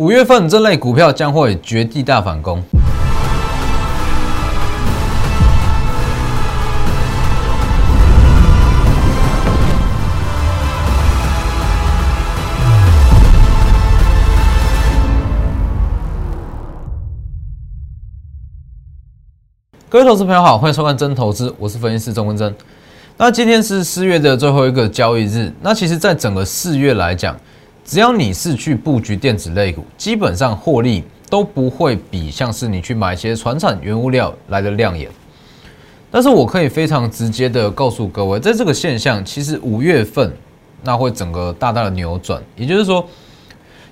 [0.00, 2.62] 五月份这类股票将会绝地大反攻。
[19.90, 22.56] 各位投资朋友好，欢迎收看真投资，我是分析师钟文真。
[23.18, 27.36] 那今天是四月的最后一个交易日，那其实，在整个四月来讲，
[27.90, 35.10] 只要你是去布局电子类股，基本上获利都不会比像是你去买一些船产原物料来的亮眼。
[36.08, 40.32] 但是我可以非常直接的告诉各位，在这个现象，其实五月份
[40.84, 43.04] 那会整个大大的扭转，也就是说。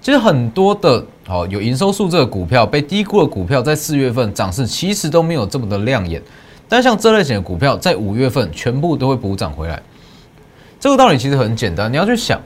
[0.01, 6.23] 其实很多的哦有营收数字的股票被低估的股票，在四月份涨势其实都没有这么的亮眼，
[6.69, 9.83] 但像这类型的股票，在五月份全部都会补涨回来。
[10.79, 12.41] 这个道理其实很简单，你要去想，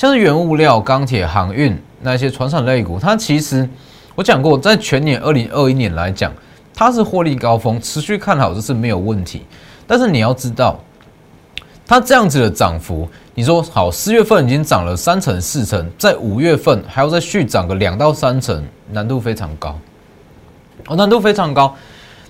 [0.00, 3.68] 像是原物料、钢铁、航运那些传产类股，它其实
[4.14, 6.32] 我讲过，在全年二零二一年来讲，
[6.72, 9.42] 它是获利高峰，持续看好这是没有问题。
[9.86, 10.80] 但是你要知道。
[11.86, 19.78] 它这样子的涨幅，你说好，四月份已经涨了三成四成，在五月份还要再续涨个两到三成，难度非常高，
[20.86, 21.76] 哦，难度非常高。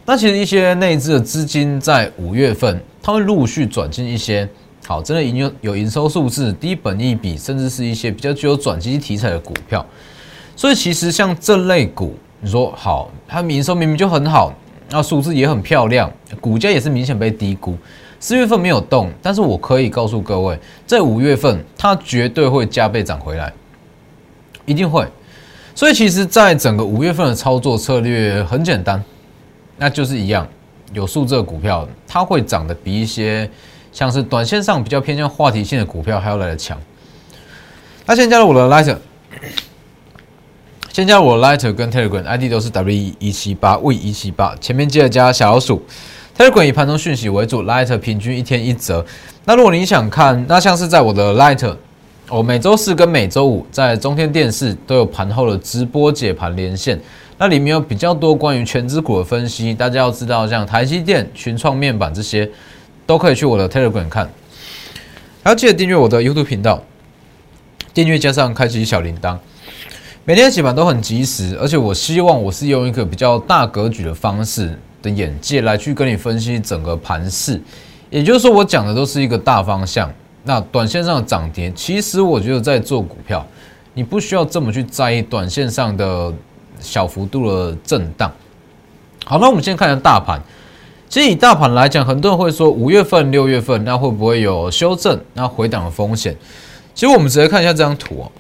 [0.05, 4.48] 那其实一些内资的资金在五月份，它会陆续转进一些
[4.91, 9.86] 好，真的营有有营收数字、低本益比，甚至是一些比较具有转机题材的股票。
[10.56, 14.52] 所以其实像这类股，你说好，它营收明明就很好，
[14.88, 17.78] 那数字也很漂亮，股价也是明显被低估。
[18.19, 23.52] 四月份没有动，但是我可以告诉各位，在五月份它绝对会加倍涨回来，
[24.66, 25.06] 一定会。
[25.72, 29.00] 所以其实，在整个五月份的操作策略很简单，
[29.77, 30.44] 那就是一样，
[30.92, 33.48] 有数字的股票，它会涨得比一些
[33.92, 36.78] 像是短线上比较偏向话题性的股票还要来的强。
[38.06, 38.97] 那先加入我的 Lighter，
[40.92, 45.82] 先加入我的 Lighter 跟 Telegram ID 都是 W 一七八 V 一七八，前面记得加小老鼠。
[46.36, 49.04] Telegram 以盘中讯息为主，Lighter 平均一天一折。
[49.44, 51.76] 那如果你想看，那像是在我的 Lighter，
[52.28, 56.98] 我每周四跟每周五在中天电视都有盘后的直播解盘连线，
[57.36, 59.75] 那里面有比较多关于全资股的分析。
[59.75, 62.48] 大家要知道，像台积电、群创面板这些，
[63.10, 64.31] 都可以去我的 Telegram 看。
[65.43, 66.81] 还要记得订阅我的 YouTube 频道，
[67.93, 69.37] 订阅加上开启小铃铛，
[70.25, 74.78] 每天的解盘都很及时，而且我希望我是用一个比较大格局的方式。
[75.03, 77.59] 的眼界来去跟你分析整个盘势，
[78.10, 80.12] 也就是说，我讲的都是一个大方向。
[80.44, 83.42] 那短线上的涨跌，其实我觉得在做股票，
[83.94, 86.31] 你不需要这么去在意短线上的
[86.81, 88.31] 小幅度的震荡。
[89.25, 90.38] 好，那我们先看下大盘。
[91.10, 96.37] 其实以大盘来讲，很多人会说五月份、六月份那会不会有修正、那回档的风险？
[96.94, 98.31] 其实我们直接看一下这张图哦。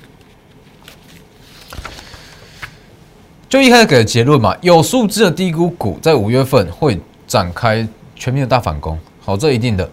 [3.48, 9.90] 就一开始给的结论嘛，有数字的低估股在五月份会展开全面的大反攻，好，这一定的。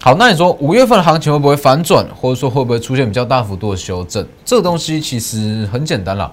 [0.00, 4.24] 好，那你说五月份的行情会不会反转，或者说会不会出现比较大幅度的修正？
[4.44, 6.30] 这个东西其实很简单啦，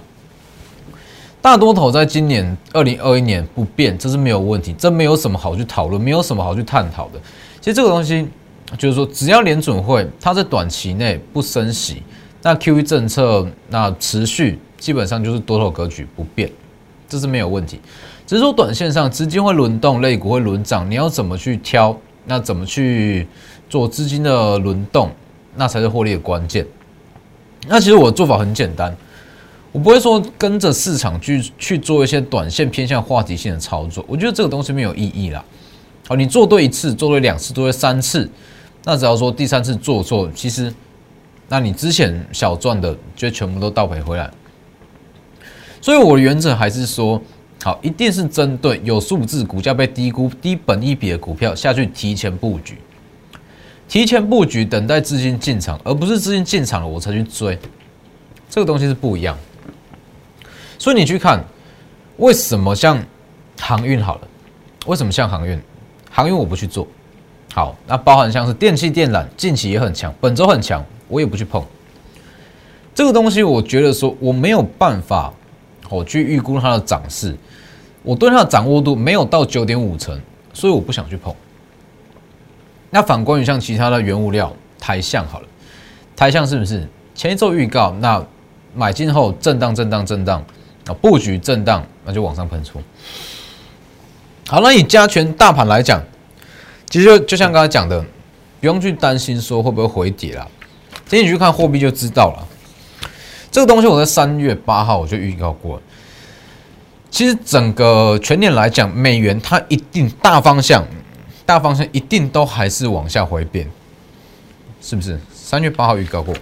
[1.41, 7.19] 大多头在今年二零二一年不变，这是没有问题，这没有什么好去讨论，没有什么好去探讨的。
[7.61, 8.27] 其实这个东西
[8.77, 12.03] 就是说，只要联准会它在短期内不升息，
[12.41, 16.51] 那 Q E 政策那持续，基本上就是多头格局不变。
[17.07, 17.79] 这是没有问题，
[18.25, 21.97] 只是说短线上资金会轮动，类股会轮涨，你要怎么去挑？
[22.25, 23.25] 那怎么去
[23.69, 25.09] 做资金的轮动？
[25.55, 26.67] 那才是获利的关键。
[27.69, 28.93] 那其实我的做法很简单，
[29.77, 35.45] 我不会说跟着市场去去做一些短线偏向话题性的操作，我觉得这个东西没有意义啦。
[36.07, 38.27] 好，你做对一次，做对两次，做对三次，
[38.83, 40.73] 那只要说第三次做错，其实
[41.47, 44.27] 那你之前小赚的就全部都倒赔回来。
[45.79, 47.21] 所以我的原则还是说，
[47.61, 52.79] 好，一定是针对有数字、股价被低估、低本一比的股票下去提前布局，
[53.87, 57.55] 提前布局，等待资金进场，而不是资金进场了我才去追，
[58.49, 59.37] 这个东西是不一样。
[60.77, 61.43] 所以你去看，
[62.17, 63.01] 为什么像
[63.59, 64.27] 航运好了？
[64.85, 65.59] 为什么像航运？
[66.09, 66.87] 航运我不去做，
[67.53, 71.63] 好，那包含像是电器电缆，近期也很强，本周很强，我也不去碰。
[72.95, 75.33] 这个东西，我觉得说我没有办法。
[75.89, 77.33] 我去预估它的涨势，
[78.03, 80.19] 我对它的掌握度没有到九点五成，
[80.51, 81.33] 所以我不想去碰。
[82.89, 85.47] 那反观于像其他的原物料，台向好了，
[86.13, 86.85] 台向是不是
[87.15, 87.95] 前一周预告？
[88.01, 88.21] 那
[88.75, 90.43] 买进后震荡、震荡、震荡
[90.87, 92.81] 啊，布局震荡，那就往上喷出。
[94.47, 96.01] 好，那以加权大盘来讲，
[96.89, 98.01] 其实就就像刚才讲的，
[98.61, 100.47] 不用去担心说会不会回跌啦，
[101.05, 102.47] 今天你去看货币就知道了。
[103.51, 105.81] 这个东西我在三月八号我就预告过。
[107.09, 110.85] 其实整个全年来讲，美元它一定大方向，
[111.45, 113.69] 大方向一定都还是往下回变，
[114.81, 115.19] 是不是？
[115.33, 116.35] 三月八号预告过，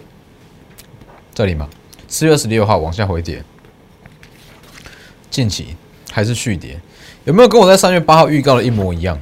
[1.33, 1.69] 这里嘛，
[2.07, 3.43] 四月二十六号往下回跌，
[5.35, 5.75] 近期
[6.13, 6.79] 还是续跌，
[7.25, 9.19] 有没有跟我在三月八号预告的一模一样？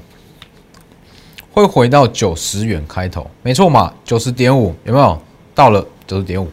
[1.51, 5.19] 会回到九十元开头，没错嘛，九十点五有没有？
[5.55, 6.47] 到了九十点五，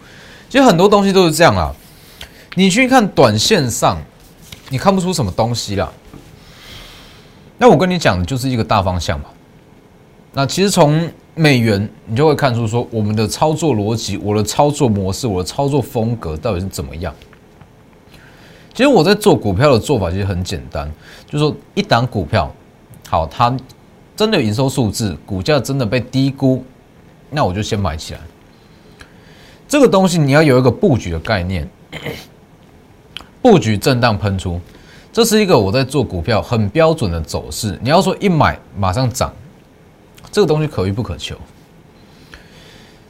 [0.49, 1.75] 其实很多东西都是这样啊。
[2.55, 4.01] 你去看短线上，
[4.71, 5.93] 你看不出什么东西啦。
[7.59, 9.27] 那我跟你讲的就是一个大方向嘛。
[10.33, 17.15] 那其实从美元，你就会看出说我们的操作逻辑、我的操作模式、我的操作风格到底是怎么样。
[18.73, 20.91] 其实我在做股票的做法其实很简单，
[21.27, 22.51] 就是说一档股票
[23.09, 23.55] 好，它
[24.17, 26.65] 真的有营收数字，股价真的被低估，
[27.31, 28.21] 那我就先买起来。
[29.67, 31.69] 这个东西你要有一个布局的概念，
[33.43, 34.61] 布局震荡喷出，
[35.13, 37.79] 这是一个我在做股票很标准的走势。
[37.83, 39.33] 你要说一买马上涨，
[40.31, 41.37] 这个东西可遇不可求。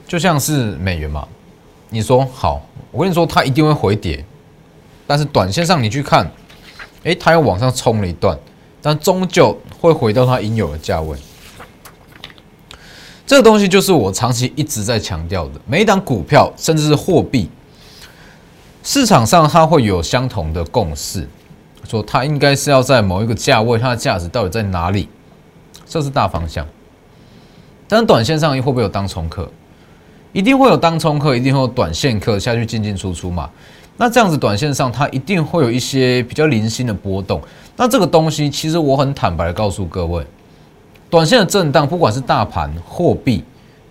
[0.07, 1.27] 就像是美元嘛，
[1.89, 4.25] 你说好，我跟你说它一定会回跌，
[5.11, 6.25] 但是短线上你去看，
[7.03, 8.39] 诶，它又往上冲了一段，
[8.81, 11.19] 但终究会回到它应有的价位。
[13.27, 17.51] 这个东西就是我长期一直在强调的，每一档股票甚至是货币，
[18.85, 21.29] 市场上它会有相同的共识，
[21.89, 25.09] 说它应该是要在某一个价位，它的价值到底在哪里，
[25.87, 26.65] 这是大方向。
[27.89, 29.51] 但短线上会不会有当冲客？
[30.33, 33.51] 一定会有当冲客，一定会有短线客下去进进出出嘛？
[33.97, 37.41] 那这样子短线上它一定会有一些比较零星的波动。
[37.77, 40.27] 那这个东西其实我很坦白的告诉各位。
[41.09, 43.43] 短线的震荡，不管是大盘、货币，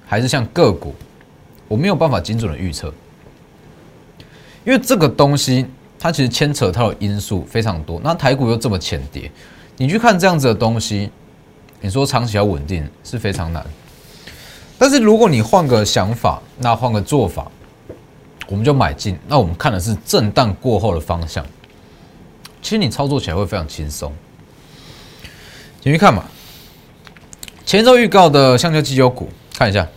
[0.05, 0.95] 还是像个股，
[1.67, 2.87] 我没有办法精准的预测，
[4.65, 5.65] 因为这个东西
[5.99, 7.99] 它其实牵扯到的因素非常多。
[8.03, 9.29] 那台股又这么浅跌，
[9.75, 11.09] 你去看这样子的东西，
[11.81, 13.65] 你说长期要稳定是非常难。
[14.77, 17.51] 但是如果你换个想法，那换个做法，
[18.49, 19.17] 我们就买进。
[19.27, 21.45] 那我们看的是震荡过后的方向，
[22.61, 24.11] 其实你操作起来会非常轻松。
[25.79, 26.25] 继续看嘛。
[27.65, 29.87] 前周预告的橡胶机油股，看一下。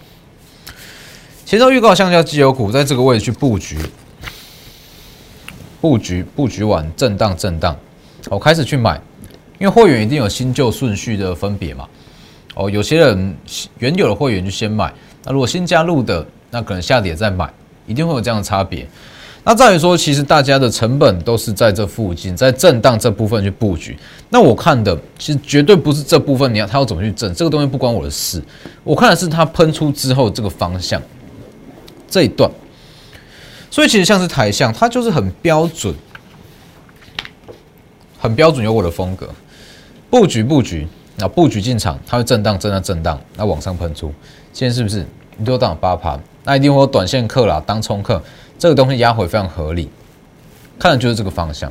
[1.47, 3.79] 前周预告橡胶机油股在这个位置去布局，
[5.81, 7.77] 布局布局完震荡震荡，
[8.29, 9.01] 我开始去买，
[9.59, 11.89] 因为会员一定有新旧顺序的分别嘛。
[12.55, 13.35] 哦，有些人
[13.79, 14.93] 原有的会员就先买，
[15.25, 17.51] 那如果新加入的，那可能下跌再买，
[17.87, 18.87] 一定会有这样的差别。
[19.45, 23.99] 那再于说，其实大家的成本都是在这附近，在震荡这部分去布局。
[24.29, 28.41] 那我看的其实绝对不是这部分，你要它要怎么去震，这个东西不关我的事。
[28.85, 31.03] 我看的是它喷出之后这个方向
[32.09, 32.49] 这一段。
[33.69, 35.93] 所以其实像是台象，它就是很标准，
[38.19, 39.29] 很标准有我的风格。
[40.09, 40.87] 布局布局，
[41.17, 44.13] 那布局进场，它会震荡震荡震荡，那往上喷出。
[44.53, 45.05] 现在是不是
[45.43, 46.21] 你都当八盘？
[46.45, 48.23] 那一定会有短线客啦，当冲客。
[48.57, 49.91] 这个东西压回非常合理，
[50.79, 51.71] 看的就是这个方向。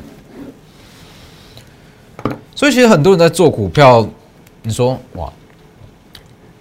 [2.53, 4.05] 所以其实很多人在做股票，
[4.61, 5.31] 你说哇，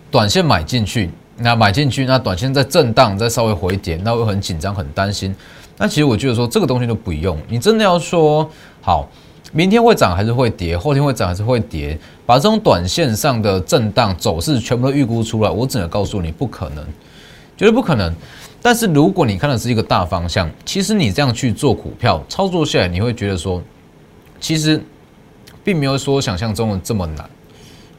[0.09, 5.35] 短线买进去，那买进去，那短线在震荡，再稍微回跌，那会很紧张，很担心。
[5.77, 8.49] 那其实我觉得说这个东西都不用，你真的要说
[8.81, 9.09] 好，
[9.51, 11.99] 明天会涨还是会跌，后天会涨还是会跌，
[12.31, 16.85] 把这种短线上的震荡走势全部都预估出来，我只能告诉你，不可能，
[17.57, 18.15] 绝对不可能。
[18.63, 23.61] 但是如果你看的是一个大方向，其实你这样去做股票操作下来，你会觉得说，
[24.39, 24.81] 其实
[25.65, 27.29] 并没有说想象中的这么难，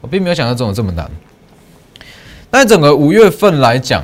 [0.00, 1.10] 我并没有想象中的这么难。
[2.50, 4.02] 那整个五月份来讲，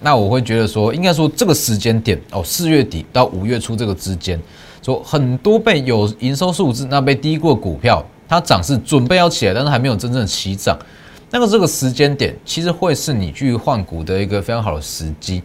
[0.00, 4.40] 那我会觉得说，应该说这个时间点哦，四月底到五月初这个之间，
[4.82, 10.78] 说很多被有营收数字那被低过股票，它涨是准备要起来，但是还没有真正起涨，
[11.30, 15.42] 那个这个时间点其实会是你去换股的一个非常好的时机。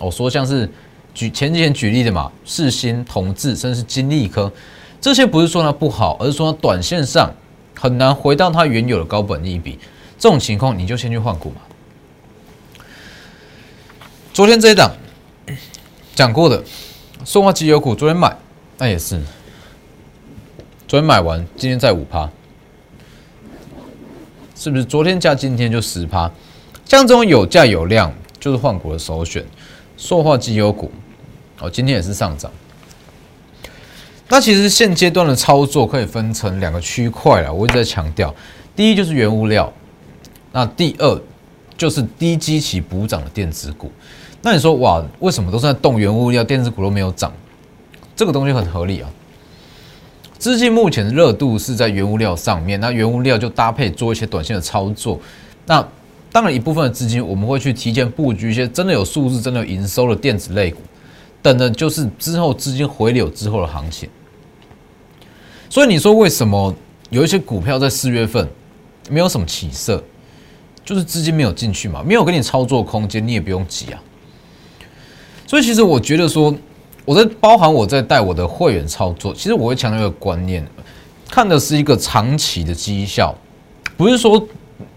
[0.00, 0.70] 我说像是
[1.12, 4.50] 举前几天举例的嘛，世新、同志，甚至是金利科，
[5.00, 7.32] 这些不是说它不好，而是说它短线上
[7.74, 9.78] 很难回到它原有的高本利比。
[10.18, 11.56] 这种情况你就先去换股嘛。
[14.32, 14.92] 昨天这一档
[16.14, 16.62] 讲过的
[17.24, 18.36] 送化机油股，昨天买
[18.78, 19.20] 那也是，
[20.88, 22.26] 昨天买完，今天再五趴，
[24.56, 24.82] 是不是？
[24.82, 26.32] 昨天加今天就十趴，
[26.86, 29.44] 像这种有价有量，就是换股的首选。
[29.98, 30.90] 塑化机油股，
[31.60, 32.50] 哦，今天也是上涨。
[34.28, 38.34] 那其实现阶段的操作可以分成两个区块啊，我一直在强调，
[38.74, 39.70] 第一就是原物料，
[40.52, 41.20] 那第二
[41.76, 43.92] 就是低基期补涨的电子股。
[44.40, 47.30] 那你说哇，为什么都是在动原物料，电子股都没有涨？
[48.16, 49.10] 这个东西很合理啊。
[50.38, 55.18] 资金目前的热度是在原物料上面，那原物料就搭配做一些短线的操作。
[55.66, 55.84] 那
[56.30, 60.78] 当然一部分的资金我们会去提前布局一些真的有数字、真的有营收的电子类股，
[61.42, 64.08] 等的就是之后资金回流之后的行情。
[65.68, 66.72] 所以你说为什么
[67.10, 68.48] 有一些股票在四月份
[69.10, 70.00] 没有什么起色，
[70.84, 74.00] 就是资金没有进去嘛，没有给你操作空间，你也不用急啊。
[75.48, 76.54] 所以其实我觉得说。
[77.08, 80.62] 我在包含我在带我的会员操作，其实我会强调一个观念，
[81.30, 83.34] 看的是一个长期的绩效，
[83.96, 84.46] 不是说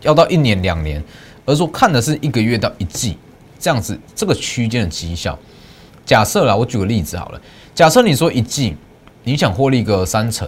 [0.02, 1.02] 要到一年两年，
[1.46, 3.18] 而是说看的是一个月到一季
[3.58, 5.40] 这样子这个区间的绩效。
[6.06, 7.40] 假设啦，我举个例子好了，
[7.74, 8.76] 假设你说一季
[9.24, 10.46] 你想获利个三成，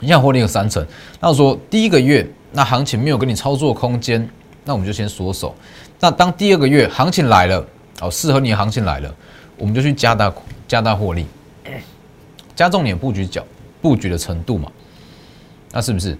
[0.00, 0.84] 你想获利个三成，
[1.20, 4.28] 那我说第一个月那行情没有给你操作空间，
[4.64, 5.54] 那我们就先缩手。
[6.00, 7.64] 那当第二个月行情来了，
[8.00, 9.14] 哦，适合你的行情来了，
[9.56, 10.32] 我们就去加大。
[10.68, 11.24] 加大获利，
[12.56, 13.46] 加重点布局角
[13.80, 14.68] 布局的程度嘛？
[15.70, 16.18] 那是不是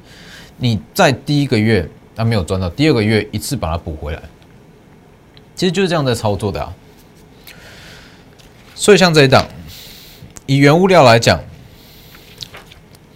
[0.57, 4.23] 你在第一个月那没有赚到，第二个月一次把它补回来？
[5.57, 6.73] 其实就是这样在操作的啊。
[8.76, 9.45] 所以像这一档，
[10.47, 11.43] 以原物料来讲，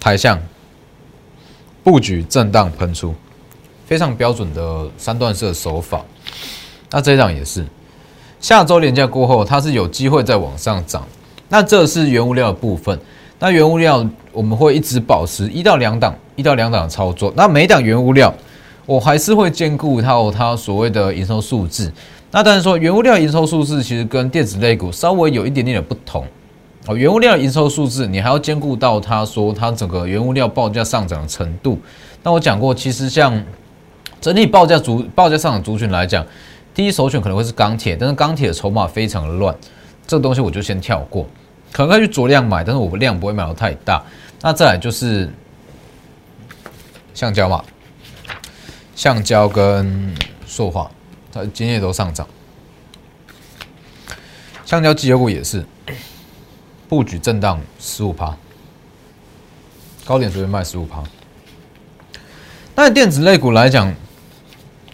[0.00, 0.36] 台向
[1.84, 3.14] 布局震荡喷出，
[3.86, 6.04] 非常标准的三段式手法。
[6.90, 7.64] 那这一档也是，
[8.40, 11.06] 下周连假过后，它是有机会再往上涨。
[11.48, 12.98] 那这是原物料的部分，
[13.38, 17.32] 那原物料我们会一直保持一到两档，一到两档的操作。
[17.36, 18.32] 那每档原物料，
[18.86, 21.92] 我还是会兼顾到它所谓的营收数字。
[22.30, 26.24] 那当然说，原物料营收数字其实跟电子类股稍微有一点点的不同
[26.86, 26.96] 哦。
[26.96, 31.76] 原物料营收数字，你还要兼顾到它说它整个原物料报价上涨的程度。
[32.22, 33.42] 那我讲过，其实像
[34.20, 36.24] 整体报价族报价上涨族群来讲，
[36.80, 39.54] 第一首选可能会是钢铁，但是钢铁的筹码非常的乱，
[40.06, 41.26] 这个东西我就先跳过。
[41.70, 44.02] 可能可以去酌量买，但是我量不会买到太大。
[44.40, 45.30] 那再来就是
[47.12, 47.62] 橡胶嘛，
[48.96, 50.10] 橡胶跟
[50.46, 50.90] 塑化，
[51.30, 52.26] 它今天也都上涨。
[54.64, 55.62] 橡胶基油股也是
[56.88, 58.34] 布局震荡十五趴，
[60.06, 61.02] 高点随便卖十五趴。
[62.74, 63.94] 那电子类股来讲，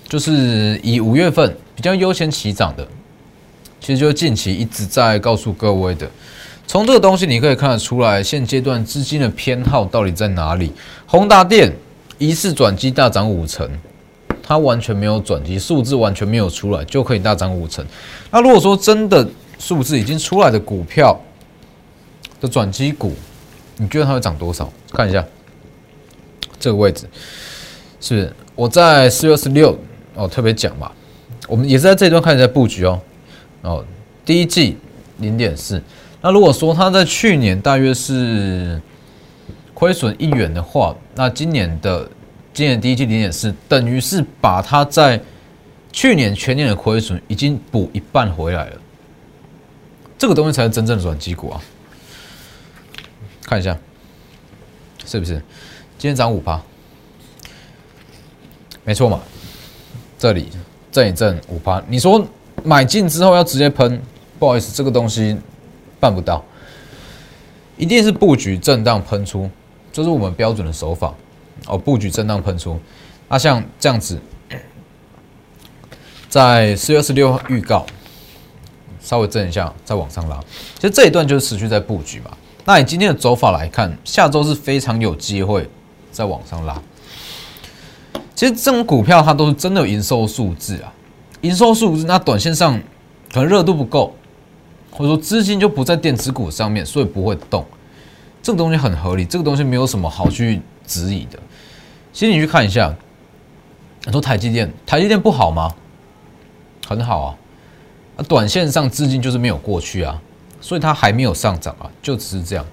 [0.09, 2.89] 就是以五月份比较优先起涨的，
[3.81, 6.11] 其实就近期一直在告诉各位的。
[6.67, 10.73] 从这个东西你可以看得出来，现阶段资金的偏好到底在哪里？
[11.07, 11.73] 宏达电
[12.19, 13.71] 疑似转机大涨五成，
[14.43, 17.87] 它完全没有转机，数字完全没有出来就可以大涨五成。
[18.33, 19.29] 那如果说真的
[19.59, 21.17] 数字已经出来的股票
[22.41, 23.15] 的转机股，
[23.77, 24.73] 你觉得它会涨多少？
[24.91, 25.25] 看一下
[26.59, 27.07] 这个位置，
[28.01, 29.79] 是是我在四月二十六
[30.15, 30.91] 哦特别讲嘛？
[31.47, 33.01] 我们也是在这一段开始在布局哦。
[33.63, 33.85] 哦，
[34.25, 34.77] 第一季
[35.19, 35.83] 零点四。
[36.21, 38.81] 那如果说它在去年大约是
[39.75, 42.09] 亏损一元的话，那今年的
[42.53, 45.21] 今年第一季零点四，等于是把它在
[45.93, 48.81] 去年全年的亏损已经补一半回来了。
[50.19, 51.61] 这个东西才是真正的转机股啊！
[53.43, 53.77] 看一下，
[55.05, 55.35] 是不是？
[55.99, 56.61] 今天涨五趴，
[58.83, 59.21] 没错嘛？
[60.19, 60.49] 这里
[60.97, 62.27] 震一震五趴，你说
[62.65, 64.01] 买进之后要直接喷？
[64.39, 65.37] 不好意思，这个东西。
[65.99, 66.45] 办不到，
[67.79, 69.51] 一定是布局震荡喷出，
[69.91, 71.13] 这是我们标准的手法
[71.67, 71.77] 哦。
[71.77, 72.79] 布局震荡喷出，
[73.31, 74.21] 那像这样子，
[76.29, 77.87] 在四月二十六号预告，
[79.01, 80.39] 稍微震一下，再往上拉。
[80.75, 82.31] 其实这一段就是持续在布局嘛。
[82.67, 85.67] 那你今天的走法来看，下周是非常有机会
[86.13, 86.81] 再往上拉。
[88.37, 90.93] 其实这种股票它都是真的有营收数字啊，
[91.41, 92.79] 营收数字，那短线上
[93.33, 94.15] 可能热度不够。
[94.91, 97.63] 或者说资金就不在电子股上面，所以不会动。
[98.43, 101.39] 这个东西很合理，这个东西没有什么好去质疑的。
[102.15, 102.95] 其实你去看一下，
[104.07, 105.75] 你说台积电，台积电不好吗？
[106.87, 107.37] 很好啊。
[108.17, 110.19] 那短线上资金就是没有过去啊，
[110.63, 112.65] 所以它还没有上涨啊，就只是这样。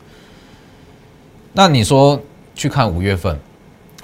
[1.52, 2.18] 那你说
[2.56, 3.38] 去看五月份，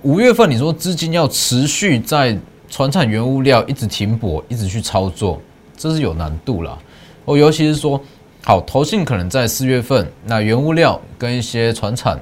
[0.03, 2.38] 五月份你说资金要持续在
[2.70, 5.41] 船产原物料一直停泊，一直去操作，
[5.75, 6.77] 这是有难度了。
[7.25, 8.00] 哦尤其是说，
[8.44, 12.18] 好，投信可能在四月份，那原物料跟一些船产，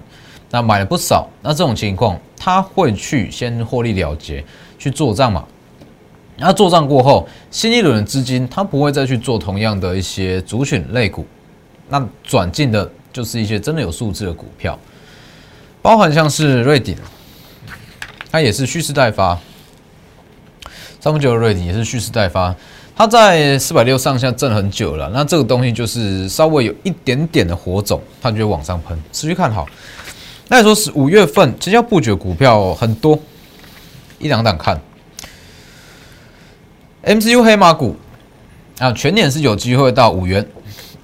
[0.49, 4.43] 那买了不少，那这种情况，他会去先获利了结，
[4.79, 5.45] 去做账嘛。
[6.35, 11.25] 那做账过后，新一轮的资金，他不会再去做同样的一些主选类股，
[11.87, 14.77] 那转进的就是一些真的有素质的股票，
[15.81, 16.95] 包含像是瑞鼎，
[18.31, 19.39] 它也是蓄势待发，
[20.99, 22.55] 三分九的瑞鼎也是蓄势待发。
[22.95, 29.67] 它在四百六上下震很久了，那这个东西就是稍微有一点点的火种，它就会往上喷，持续看好。
[30.47, 33.19] 那你说是五月份，其实要布局的股票很多，
[34.17, 34.81] 一两档看。
[37.03, 37.95] MCU 黑马股
[38.79, 40.45] 啊，全年是有机会到五元，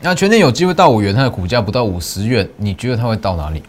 [0.01, 3.62] 那全年有机会到五元，它的股价不到五十元，你觉得它会到哪里？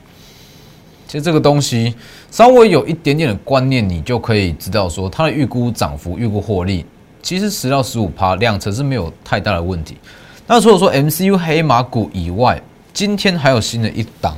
[1.06, 1.94] 其实这个东西
[2.34, 6.84] 稍微有一点点的观念，你就可以知道说它的预估涨幅、预估获利。
[7.22, 9.96] 其实十到十五趴两成是没有太大的问题。
[10.48, 12.60] 那除了说 MCU 黑马股以外，
[12.92, 14.36] 今天还有新的一档，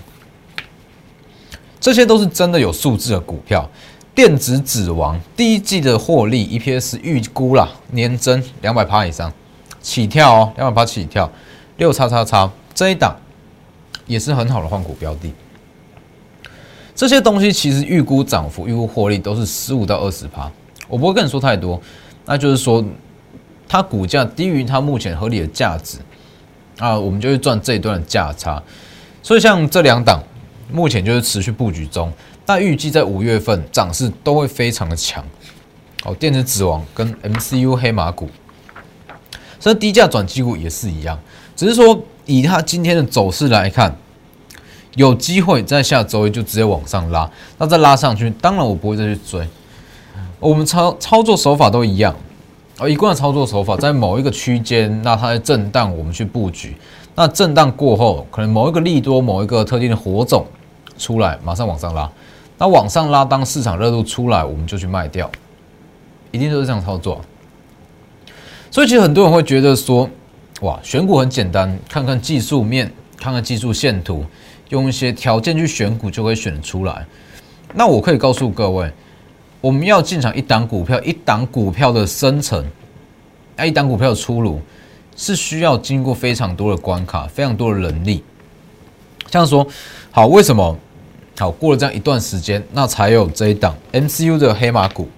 [1.81, 3.67] 这些都是真的有数字的股票。
[4.15, 9.33] 电子指王第一季的获利 EPS 预估啦，年增两百趴以上
[9.81, 11.33] 起跳哦，两百趴起跳，
[11.79, 13.17] 六叉叉叉这一档
[14.05, 15.33] 也是很好的换股标的。
[16.97, 20.51] 这些东西其实预估涨幅、预估获利都是十五到二十趴，
[20.89, 21.81] 我不会跟你说太多。
[22.25, 22.83] 那就是说，
[23.69, 25.99] 它股价低于它目前合理的价值
[26.79, 28.61] 啊，我们就会赚这一段的价差。
[29.23, 30.23] 所以像这两档，
[30.73, 32.11] 目前就是持续布局中，
[32.47, 35.23] 但预计在五月份涨势都会非常的强。
[36.05, 38.29] 哦，电子指王跟 MCU 黑马股，
[39.61, 41.19] 所以低价转机股也是一样，
[41.55, 43.95] 只是说以它今天的走势来看，
[44.97, 49.47] 有机会在下周一就直接往上拉，那再拉上去，当然我不会再去追。
[50.41, 52.15] 我们操操作手法都一样，
[52.79, 56.77] 而一贯的操作手法，在某一个区间，那它在震荡，我们去布局。
[57.15, 60.45] 那震荡过后，可能某一个利多，某一个特定的火种
[60.99, 62.11] 出来，马上往上拉。
[62.59, 65.31] 那往上拉，当市场热度出来，我们就去卖掉，
[66.31, 67.21] 一定都是这样操作。
[68.71, 70.09] 所以，其实很多人会觉得说，
[70.61, 74.25] 哇，选股很简单，看看技术面，看看技术线图，
[74.69, 77.07] 用一些条件去选股就可以选出来。
[77.75, 78.91] 那我可以告诉各位。
[79.61, 82.65] 我们要进场一档股票，一档股票的生成，
[83.57, 84.61] 那一档股票的出炉，
[85.17, 88.23] 是需要经过非常多的关卡，非常多的人力。
[89.29, 89.67] 像说，
[90.13, 90.79] 好，为什么？
[91.39, 95.09] 好，过了这样一段时间，那才有这一档 MCU 的黑马股，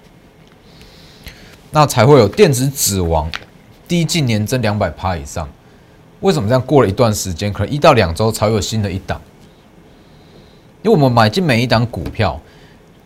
[1.69, 3.29] 那才会有电子指王，
[3.87, 5.47] 第一季年增两百趴以上。
[6.21, 6.61] 为什么这样？
[6.65, 9.21] 过了一段时间，可能一到两周才有新的一档，
[10.81, 12.39] 因为我们买进每一档股票。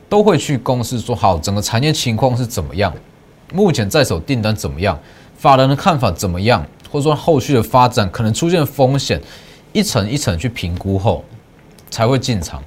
[0.09, 2.93] 都会去公司说好，整个产业情况是怎么样？
[3.51, 4.99] 目前在手订单怎么样？
[5.35, 6.63] 法人的看法怎么样？
[6.91, 9.19] 或者说后续的发展可能出现风险，
[9.71, 11.25] 一层一层去评估后
[11.89, 12.63] 才会进场。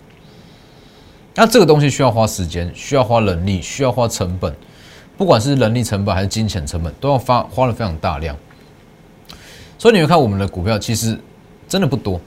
[1.37, 4.53] 那这个东西需要花时间，需要花人力，需要花成本，
[5.17, 8.37] 不管是人力成本还是金钱成本，都要花花了非常大量。
[9.79, 11.17] 所以你们看我们的股票，其实
[11.69, 12.21] 真的不多，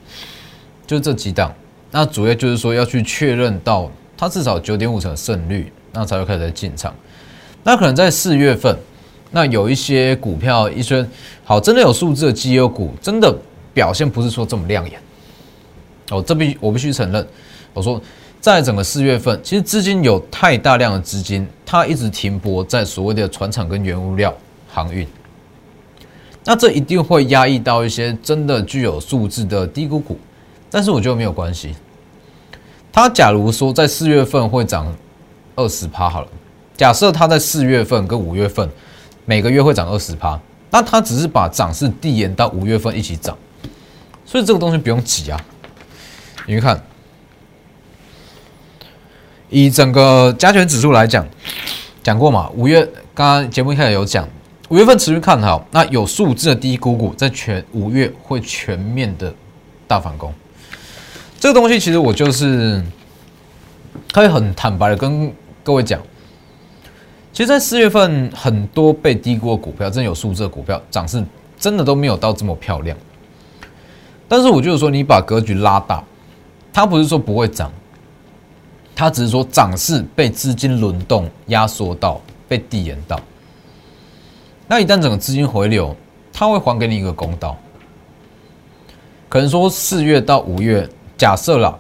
[0.87, 1.53] 就这几档。
[1.91, 3.91] 那主要就是说要去确认到。
[4.21, 6.93] 它至少九点五成胜率，那才会开始进场。
[7.63, 8.78] 那可能在四月份，
[9.32, 11.08] 那有一些股票一些
[11.45, 13.34] 好，真的有数字的绩优股，真的
[13.73, 14.99] 表现不是说这么亮眼。
[16.10, 17.25] 哦，这必我必须承认。
[17.73, 18.02] 我说，
[18.41, 24.36] 在整个四月份，其实资金有太大量的资金，它一直停泊在所谓的船厂跟原物料
[24.67, 25.08] 航运。
[26.43, 30.19] 那这一定会压抑到一些真的具有数字的低估股，
[30.69, 31.75] 但是我觉得没有关系。
[32.91, 34.93] 它假如说在四月份会涨
[35.55, 36.27] 二十趴好了，
[36.75, 38.67] 假设它在四月份跟五月份
[39.25, 40.39] 每个月会涨二十趴，
[40.71, 43.38] 那它只是把涨势递延到五月份一起涨，
[44.25, 45.39] 所以这个东西不用急啊。
[46.47, 46.82] 你看，
[49.49, 51.25] 以整个加权指数来讲，
[52.01, 52.49] 讲过嘛？
[52.55, 54.27] 五月刚刚节目一开始有讲，
[54.69, 59.34] 五月份持续看好，那有数字的低股股在全五月会全面的
[59.88, 60.34] 大反攻。
[61.39, 62.84] 这个东西其实我就是
[64.12, 65.32] 可以很坦白的跟
[65.63, 66.02] 各位讲，
[67.32, 71.23] 其实，在四月份很多被低估的股票，真有数字的股票涨势
[71.58, 72.97] 真的都没有到这么漂亮。
[74.28, 76.04] 但是，我就是说，你把格局拉大，
[76.73, 77.71] 它不是说不会涨，
[78.93, 83.17] 它只是说涨势被资金轮动压缩到，被递延到。
[84.67, 85.95] 那一旦整个资金回流，
[86.34, 87.58] 它会还给你一个公道。
[89.30, 90.88] 可能说四月到五月。
[91.19, 91.77] 假设了，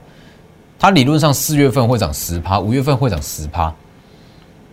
[0.77, 3.73] 它理论上四月份会涨十趴，五月份会涨十趴。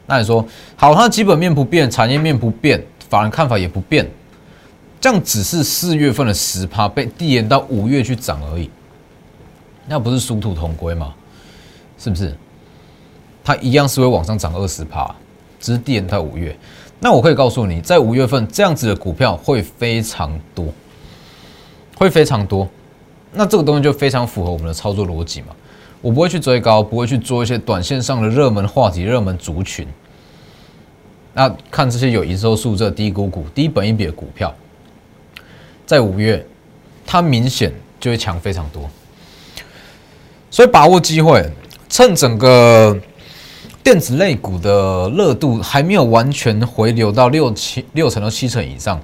[0.07, 0.45] 那你说
[0.77, 4.07] 好，它基本面不变，产业面不变，法人看法也不变，
[5.01, 8.69] 这样只是四月份的十趴被递延到五月去涨而已，
[9.87, 11.15] 那不是殊途同归吗？
[11.97, 12.37] 是不是？
[13.45, 15.15] 它一样是会往上涨二十趴，
[15.61, 16.57] 只是递延到五月。
[16.99, 20.67] 那我可以告诉你，在五月份这样子的股票会非常多，
[21.97, 22.69] 会非常多。
[23.37, 25.49] 那这个东西就非常符合我们的操作逻辑嘛？
[26.01, 29.87] 我不会去追高，不会去做一些短线上的热门话题、热门族群。
[31.35, 34.55] 那看这些有营收数字、低估股、低本益比的股票，
[35.85, 36.45] 在五月，
[37.05, 38.89] 它明显就会强非常多。
[40.51, 41.47] 所以把握机会，
[41.89, 42.97] 趁整个
[43.83, 48.99] 电子类股的热度还没有完全回流到六七六成到七成以上，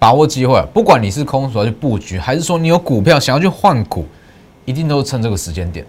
[0.00, 4.06] 把握机会，不管你是空手要去布局，还是说你有股票想要去换股，
[4.64, 5.86] 一定都是趁这个时间点，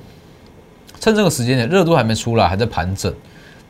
[0.99, 3.11] 趁这个时间点热度还没出来，还在盘整，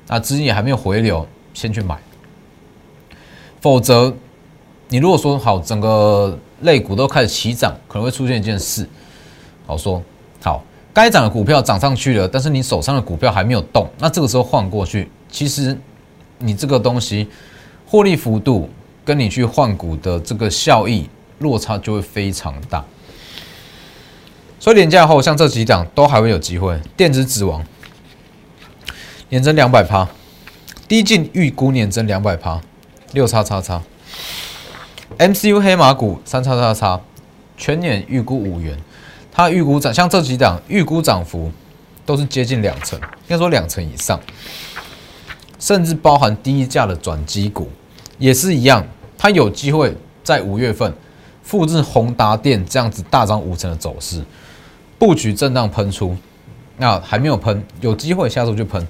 [0.08, 1.96] 啊，资金也还没有回流，先去买。
[3.62, 4.12] 否则，
[4.90, 8.90] 你如果说好整个类股都开始起涨，可能会出现一件事，
[9.68, 10.02] 好说
[10.44, 10.64] 好。
[10.94, 15.78] 该涨的股票涨上去了，但是你手上的股票还没有动，那这个时候换过去，其实
[16.38, 17.30] 你这个东西
[17.88, 18.68] 获利幅度
[19.04, 21.10] 跟你去换股的这个效益
[21.40, 22.84] 落差就会非常大。
[24.60, 26.80] 所以廉价后，像这几档都还会有机会。
[26.96, 27.66] 电子指王
[29.30, 30.08] 年增两百趴，
[30.88, 32.62] 低进预估年增两百趴，
[33.14, 33.82] 六叉叉叉。
[35.18, 37.02] MCU 黑马股三叉叉叉，
[37.58, 38.78] 全年预估五元。
[39.32, 41.52] 它预估涨，像这几档预估涨幅
[42.06, 44.20] 都是接近两成，应该说两成以上，
[45.58, 47.70] 甚至包含低价的转机股
[48.22, 48.86] 也是一样，
[49.18, 50.94] 它有机会在五月份
[51.42, 54.24] 复制宏达电这样子大涨五成的走势，
[55.00, 56.16] 布局震荡喷出，
[56.78, 58.88] 那还没有喷，有机会下周就喷。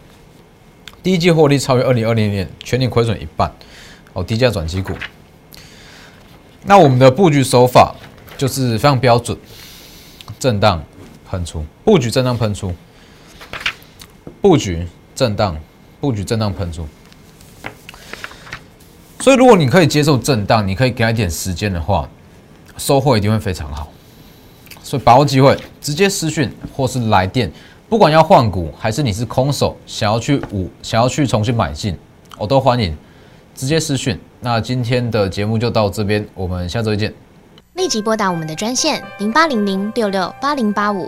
[1.02, 3.50] 第一季获利超越二零二零年全年亏损一半，
[4.12, 4.94] 哦，低价转机股。
[6.66, 7.96] 那我们的布局手法
[8.38, 9.38] 就是非常标准。
[10.38, 10.84] 震荡
[11.30, 12.74] 喷出，布局震荡喷出，
[14.42, 15.58] 布局震荡，
[16.02, 16.86] 布局震荡喷出。
[19.22, 22.10] 所以，如果你可以接受震荡，你可以给他一点时间的话，
[22.76, 23.88] 收获一定会非常好。
[24.84, 27.52] 所以，把握机会，直接私讯或是来电，
[27.88, 31.96] 不管要换股还是你是空手想要去五，想要去重新买进，
[32.40, 32.98] 我都欢迎
[33.54, 34.20] 直接私讯。
[34.40, 37.14] 那今天的节目就到这边，我们下周见。
[37.76, 41.08] 立即拨打我们的专线零八零零六六八零八五